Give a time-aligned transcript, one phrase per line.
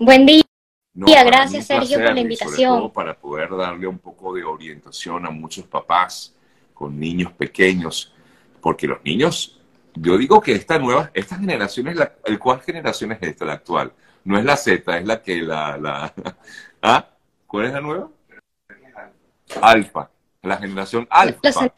[0.00, 0.42] Buen día.
[0.94, 2.70] No, gracias, Sergio, placer, por la invitación.
[2.70, 6.34] Sobre todo para poder darle un poco de orientación a muchos papás
[6.72, 8.10] con niños pequeños,
[8.62, 9.60] porque los niños,
[9.94, 13.52] yo digo que esta nueva, esta generación es la, el ¿cuál generación es esta, la
[13.52, 13.92] actual?
[14.24, 16.14] No es la Z, es la que la, la,
[16.82, 17.06] ¿ah?
[17.46, 18.08] ¿Cuál es la nueva?
[19.60, 20.10] Alfa,
[20.40, 21.74] la generación alfa.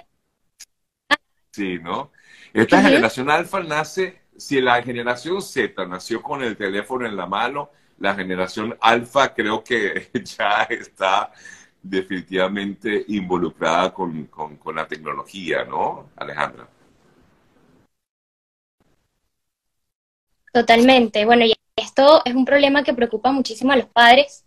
[1.51, 2.13] Sí, ¿no?
[2.53, 7.71] Esta generación alfa nace, si la generación Z nació con el teléfono en la mano,
[8.03, 11.33] la generación alfa creo que ya está
[11.83, 16.69] definitivamente involucrada con, con- la tecnología, ¿no, Alejandra?
[20.53, 21.25] Totalmente.
[21.25, 24.45] Bueno, y esto es un problema que preocupa muchísimo a los padres.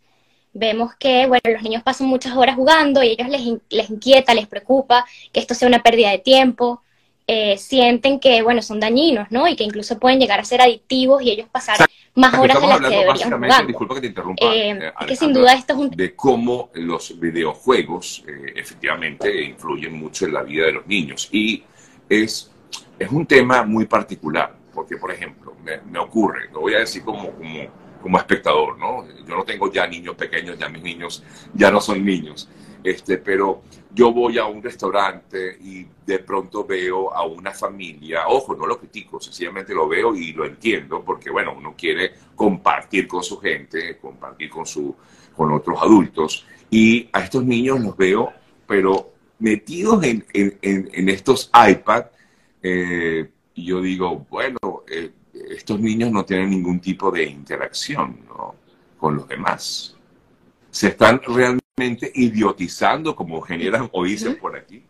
[0.53, 4.33] Vemos que, bueno, los niños pasan muchas horas jugando y a ellos les, les inquieta,
[4.35, 6.83] les preocupa que esto sea una pérdida de tiempo.
[7.27, 9.47] Eh, sienten que, bueno, son dañinos, ¿no?
[9.47, 11.95] Y que incluso pueden llegar a ser adictivos y ellos pasar Exacto.
[12.13, 13.67] más horas de las que deberían jugando.
[13.67, 16.15] disculpa que te interrumpa, Eh, eh, es que Alejandra, sin duda esto es un de
[16.15, 21.27] cómo los videojuegos eh, efectivamente influyen mucho en la vida de los niños.
[21.31, 21.63] Y
[22.07, 22.51] es,
[22.99, 27.03] es un tema muy particular, porque, por ejemplo, me, me ocurre, lo voy a decir
[27.03, 27.59] como, como,
[28.03, 29.03] como espectador, ¿no?
[29.27, 31.23] Yo no tengo ya niños pequeños, ya mis niños
[31.55, 32.47] ya no son niños,
[32.85, 33.63] este, pero
[33.95, 38.77] yo voy a un restaurante y de pronto veo a una familia, ojo, no lo
[38.77, 43.97] critico, sencillamente lo veo y lo entiendo, porque, bueno, uno quiere compartir con su gente,
[43.97, 44.95] compartir con, su,
[45.35, 48.31] con otros adultos, y a estos niños los veo,
[48.67, 52.05] pero metidos en, en, estos iPad,
[52.61, 58.19] eh, yo digo, bueno, eh, estos niños no tienen ningún tipo de interacción
[58.99, 59.95] con los demás.
[60.69, 64.81] Se están realmente idiotizando, como generan o dicen por aquí.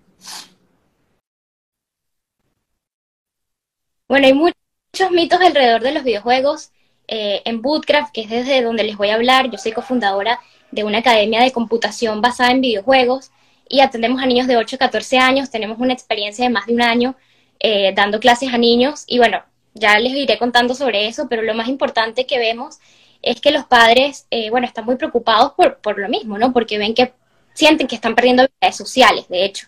[4.07, 6.71] Bueno, hay muchos mitos alrededor de los videojuegos.
[7.07, 10.39] Eh, en Bootcraft, que es desde donde les voy a hablar, yo soy cofundadora
[10.71, 13.31] de una academia de computación basada en videojuegos
[13.67, 15.49] y atendemos a niños de 8 a 14 años.
[15.49, 17.15] Tenemos una experiencia de más de un año
[17.59, 19.43] eh, dando clases a niños y bueno,
[19.73, 22.79] ya les iré contando sobre eso, pero lo más importante que vemos
[23.25, 26.53] es que los padres, eh, bueno, están muy preocupados por, por lo mismo, ¿no?
[26.53, 27.11] Porque ven que
[27.53, 29.67] sienten que están perdiendo habilidades sociales, de hecho.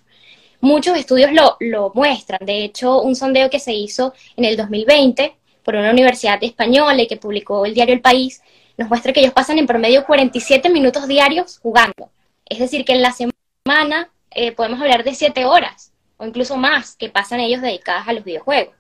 [0.62, 2.46] Muchos estudios lo, lo muestran.
[2.46, 7.08] De hecho, un sondeo que se hizo en el 2020 por una universidad española y
[7.08, 8.42] que publicó el diario El País
[8.78, 12.12] nos muestra que ellos pasan en promedio 47 minutos diarios jugando.
[12.46, 16.96] Es decir, que en la semana eh, podemos hablar de 7 horas o incluso más
[16.96, 18.76] que pasan ellos dedicadas a los videojuegos.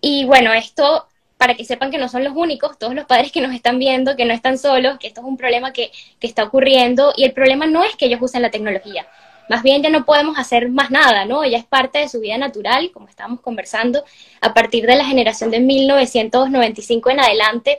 [0.00, 3.40] Y bueno, esto para que sepan que no son los únicos, todos los padres que
[3.40, 6.44] nos están viendo, que no están solos, que esto es un problema que, que está
[6.44, 9.06] ocurriendo y el problema no es que ellos usen la tecnología,
[9.48, 11.44] más bien ya no podemos hacer más nada, ¿no?
[11.44, 14.04] Ya es parte de su vida natural, como estábamos conversando,
[14.40, 17.78] a partir de la generación de 1995 en adelante,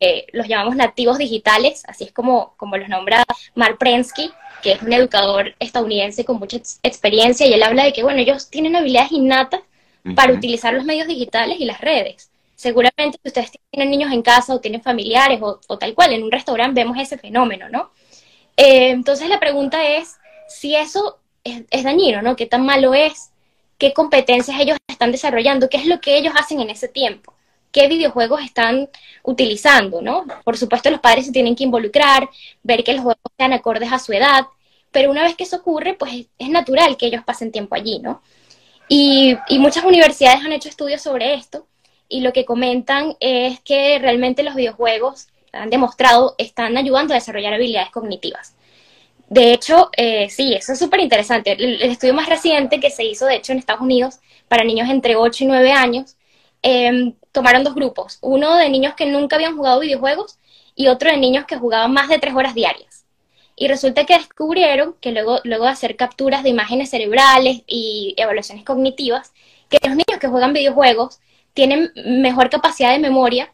[0.00, 4.30] eh, los llamamos nativos digitales, así es como, como los nombra Mark Prensky,
[4.62, 8.20] que es un educador estadounidense con mucha ex experiencia, y él habla de que, bueno,
[8.20, 9.60] ellos tienen habilidades innatas
[10.14, 12.30] para utilizar los medios digitales y las redes.
[12.58, 16.32] Seguramente si ustedes tienen niños en casa o tienen familiares o, tal cual, en un
[16.32, 17.92] restaurante vemos ese fenómeno, ¿no?
[18.56, 20.16] Eh, entonces la pregunta es
[20.48, 22.34] si eso es, es dañino, ¿no?
[22.34, 23.30] ¿Qué tan malo es?
[23.78, 25.68] ¿Qué competencias ellos están desarrollando?
[25.68, 27.32] ¿Qué es lo que ellos hacen en ese tiempo?
[27.70, 28.88] ¿Qué videojuegos están
[29.22, 30.24] utilizando, no?
[30.42, 32.28] Por supuesto los padres se tienen que involucrar,
[32.64, 34.46] ver que los juegos sean acordes a su edad,
[34.90, 38.20] pero una vez que eso ocurre, pues es, natural que ellos pasen tiempo allí, ¿no?
[38.88, 41.68] Y muchas universidades han hecho estudios sobre esto
[42.08, 47.54] y lo que comentan es que realmente los videojuegos han demostrado están ayudando a desarrollar
[47.54, 48.54] habilidades cognitivas.
[49.28, 51.52] De hecho, eh, sí, eso es súper interesante.
[51.52, 55.16] El, estudio más reciente que se hizo, de hecho, en Estados Unidos, para niños entre
[55.16, 56.16] 8 y 9 años,
[56.62, 58.18] eh, tomaron dos grupos.
[58.22, 60.38] Uno de niños que nunca habían jugado videojuegos
[60.74, 63.04] y otro de niños que jugaban más de 3 horas diarias.
[63.54, 68.64] Y resulta que descubrieron que luego, luego de hacer capturas de imágenes cerebrales y evaluaciones
[68.64, 69.32] cognitivas,
[69.68, 71.20] que los niños que juegan videojuegos
[71.58, 73.52] tienen mejor capacidad de memoria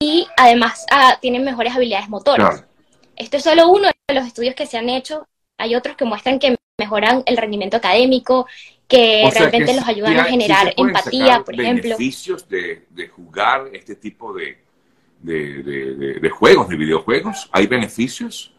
[0.00, 2.48] y además ah, tienen mejores habilidades motoras.
[2.48, 2.68] Claro.
[3.14, 5.24] Esto es solo uno de los estudios que se han hecho.
[5.56, 8.48] Hay otros que muestran que mejoran el rendimiento académico,
[8.88, 11.84] que o realmente que los ayudan a generar empatía, por ejemplo.
[11.84, 14.58] beneficios de, de, jugar este tipo de,
[15.20, 15.62] de,
[16.20, 17.48] de, juegos, de videojuegos?
[17.52, 18.52] ¿Hay beneficios?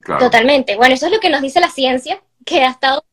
[0.00, 0.26] Claro.
[0.26, 0.76] Totalmente.
[0.76, 3.06] Bueno, eso es lo que nos dice la ciencia, que ha estado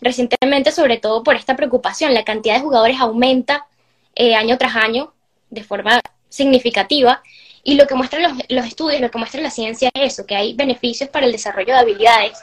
[0.00, 2.14] recientemente, sobre todo por esta preocupación.
[2.14, 3.66] La cantidad de jugadores aumenta
[4.14, 5.12] eh, año tras año
[5.50, 7.22] de forma significativa.
[7.62, 10.36] Y lo que muestran los, los, estudios, lo que muestra la ciencia es eso, que
[10.36, 12.38] hay beneficios para el desarrollo de habilidades,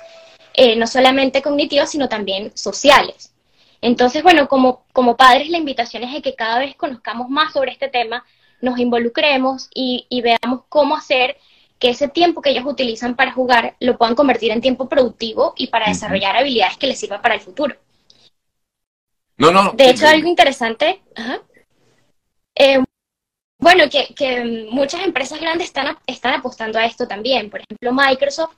[0.54, 3.32] eh, no solamente cognitivas, sino también sociales.
[3.82, 7.72] Entonces, bueno, como, como padres la invitación es de que cada vez conozcamos más sobre
[7.72, 8.26] este tema,
[8.62, 11.38] nos involucremos y, veamos cómo hacer
[11.82, 15.68] que ese tiempo que ellos utilizan para jugar lo puedan convertir en tiempo productivo y
[15.68, 17.76] para desarrollar habilidades que les sirvan para el futuro.
[19.36, 19.72] No, no.
[19.72, 21.02] De hecho, algo interesante,
[22.54, 22.84] eh,
[23.58, 27.50] bueno, que, muchas empresas grandes están, están apostando a esto también.
[27.50, 28.56] Por ejemplo, Microsoft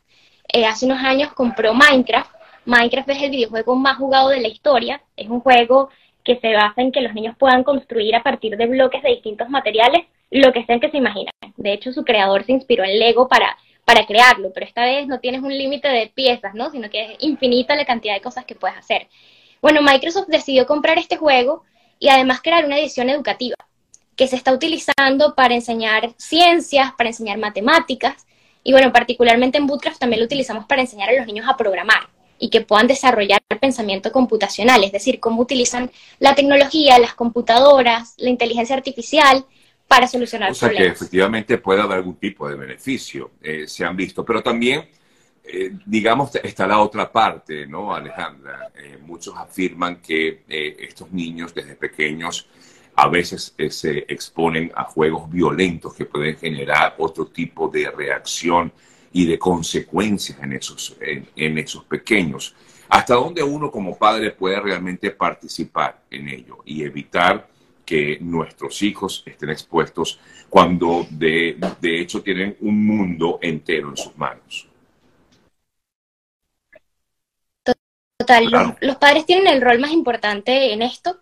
[0.52, 2.30] eh, hace unos años compró Minecraft.
[2.66, 5.02] Minecraft es el videojuego más jugado de la historia.
[5.16, 5.90] Es un juego
[6.26, 9.48] que se basa en que los niños puedan construir a partir de bloques de distintos
[9.50, 10.08] materiales
[10.40, 11.32] lo que sean que se imaginen.
[11.58, 15.20] De hecho, su creador se inspiró en Lego para, para crearlo, pero esta vez no
[15.20, 16.72] tienes un límite de piezas, ¿no?
[16.72, 19.08] Sino que es infinita la cantidad de cosas que puedes hacer.
[19.62, 21.64] Bueno, Microsoft decidió comprar este juego
[22.00, 23.56] y además crear una edición educativa
[24.16, 28.26] que se está utilizando para enseñar ciencias, para enseñar matemáticas,
[28.64, 32.10] y bueno, particularmente en Bootcraft también lo utilizamos para enseñar a los niños a programar
[32.40, 38.16] y que puedan desarrollar el pensamiento computacional, es decir, cómo utilizan la tecnología, las computadoras,
[38.18, 39.46] la inteligencia artificial
[39.94, 43.96] para solucionar o sea, que efectivamente puede haber algún tipo de beneficio, eh, se han
[43.96, 44.90] visto, pero también,
[45.44, 48.72] eh, digamos, está la otra parte, ¿no, Alejandra?
[48.76, 52.48] Eh, muchos afirman que estos niños desde pequeños
[52.96, 58.72] a veces se exponen a juegos violentos que pueden generar otro tipo de reacción
[59.12, 62.56] y de consecuencias en esos, en, esos pequeños.
[62.90, 67.53] ¿Hasta dónde uno como padre puede realmente participar en ello y evitar
[67.86, 70.20] que nuestros hijos estén expuestos
[70.50, 74.68] cuando de, de hecho tienen un mundo entero en sus manos?
[78.18, 81.20] Total, los, padres tienen el rol más importante en esto.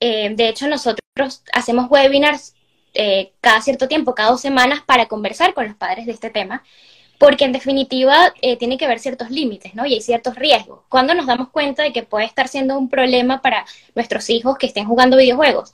[0.00, 2.54] Eh, de hecho, nosotros hacemos webinars
[2.92, 6.62] eh, cada cierto tiempo, cada dos semanas, para conversar con los padres de este tema
[7.22, 9.86] porque en definitiva eh, tiene que haber ciertos límites, ¿no?
[9.86, 10.80] Y hay ciertos riesgos.
[10.88, 13.64] Cuando nos damos cuenta de que puede estar siendo un problema para
[13.94, 15.72] nuestros hijos que estén jugando videojuegos.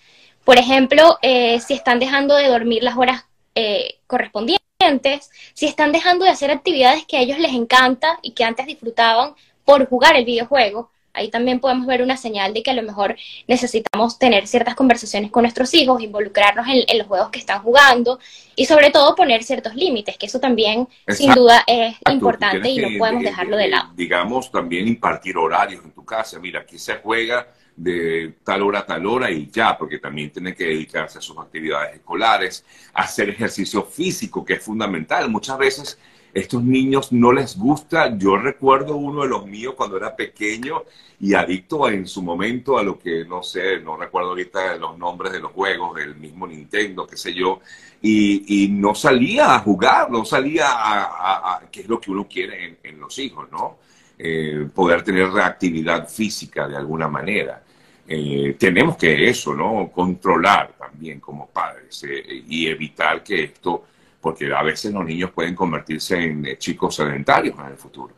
[0.49, 6.25] Por ejemplo, eh, si están dejando de dormir las horas eh, correspondientes, si están dejando
[6.25, 9.35] de hacer actividades que a ellos les encanta y que antes disfrutaban
[9.67, 13.15] por jugar el videojuego, ahí también podemos ver una señal de que a lo mejor
[13.47, 18.19] necesitamos tener ciertas conversaciones con nuestros hijos, involucrarnos en, los juegos que están jugando
[18.57, 22.89] y sobre todo poner ciertos límites, que eso también sin duda es importante y no
[22.99, 23.91] podemos dejarlo de lado.
[23.95, 26.39] Digamos, también impartir horarios en tu casa.
[26.39, 27.47] Mira, aquí se juega
[27.79, 31.39] de tal hora a tal hora y ya, porque también tienen que dedicarse a sus
[31.39, 35.31] actividades escolares, hacer ejercicio físico, que es fundamental.
[35.31, 35.99] Muchas veces
[36.35, 38.17] estos niños no les gusta.
[38.19, 40.83] Yo recuerdo uno de los míos cuando era pequeño
[41.21, 45.33] y adicto en su momento a lo que no sé, no recuerdo ahorita los nombres
[45.33, 47.61] de los juegos, del mismo Nintendo, qué sé yo,
[48.03, 52.79] y, no salía a jugar, no salía a, a, qué es lo que uno quiere
[52.83, 53.79] en, los hijos, ¿no?
[54.19, 57.63] Eh, poder tener reactividad física de alguna manera.
[58.11, 59.91] Eh, tenemos que eso, ¿no?
[59.93, 63.85] Controlar también como padres eh, y evitar que esto
[64.19, 68.15] porque a veces los niños pueden convertirse en eh, chicos sedentarios en el futuro.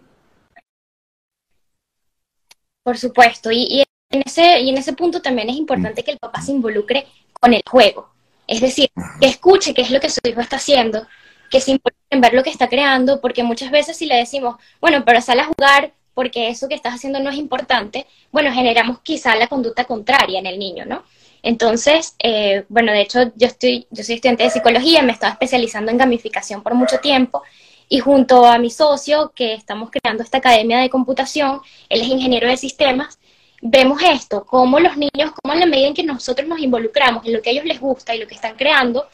[2.85, 6.41] Por supuesto, y, en ese, y en ese punto también es importante que el papá
[6.41, 8.11] se involucre con el juego.
[8.47, 8.91] Es decir,
[9.21, 11.05] que escuche qué es lo que su hijo está haciendo,
[11.51, 14.57] que se involucre en ver lo que está creando, porque muchas veces si le decimos,
[14.81, 19.01] bueno, pero sal a jugar porque eso que estás haciendo no es importante, bueno, generamos
[19.01, 21.03] quizá la conducta contraria en el niño, ¿no?
[21.43, 25.91] Entonces, eh, bueno, de hecho yo, estoy, yo soy estudiante de psicología, me estaba especializando
[25.91, 27.43] en gamificación por mucho tiempo
[27.89, 32.49] y junto a mi socio, que estamos creando esta academia de computación, él es ingeniero
[32.49, 33.19] de sistemas,
[33.61, 37.33] vemos esto, cómo los niños, cómo en la medida en que nosotros nos involucramos en
[37.33, 39.09] lo que a ellos les gusta y lo que están creando,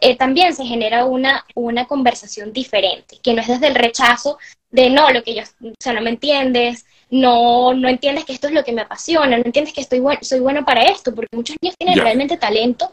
[0.00, 4.38] eh, también se genera una, una conversación diferente, que no es desde el rechazo
[4.70, 8.48] de no, lo que yo, o sea, no me entiendes, no, no entiendes que esto
[8.48, 11.56] es lo que me apasiona, no entiendes que estoy soy bueno para esto, porque muchos
[11.60, 12.92] niños tienen realmente talento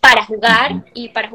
[0.00, 1.32] para jugar y para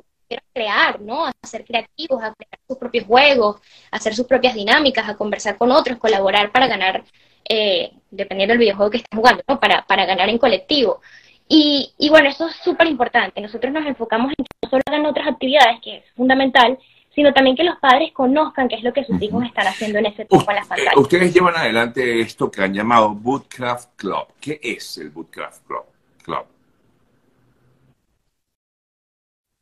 [0.53, 1.25] crear, ¿no?
[1.25, 3.57] A ser creativos, a crear sus propios juegos,
[3.91, 7.03] a hacer sus propias dinámicas, a conversar con otros, colaborar para ganar,
[7.47, 9.59] eh, dependiendo del videojuego que estén jugando, ¿no?
[9.59, 11.01] Para, para ganar en colectivo.
[11.47, 13.39] Y, y bueno, eso es súper importante.
[13.39, 16.79] Nosotros nos enfocamos en que no solo hagan otras actividades, que es fundamental,
[17.15, 20.07] sino también que los padres conozcan qué es lo que sus hijos están haciendo en
[20.07, 20.97] ese tiempo en las pantallas.
[20.97, 24.27] Ustedes llevan adelante esto que han llamado Bootcraft Club.
[24.39, 25.85] ¿Qué es el Bootcraft Club?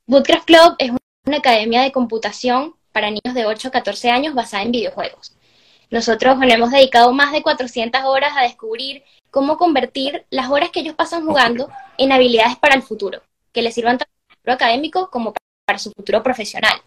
[0.06, 0.92] Bootcraft Club es
[1.26, 5.34] una academia de computación para niños de 8 a 14 años basada en videojuegos.
[5.90, 10.82] Nosotros nos hemos dedicado más de 400 horas a descubrir cómo convertir las horas que
[10.82, 13.22] ellos pasan jugando en habilidades para el futuro,
[13.54, 15.34] que les sirvan tanto para el futuro académico como
[15.66, 16.82] para su futuro profesional.